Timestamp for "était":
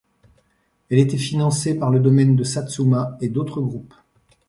0.97-1.15